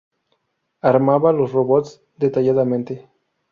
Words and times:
Armaba 0.81 1.31
los 1.31 1.51
robos 1.51 2.01
detalladamente. 2.17 3.07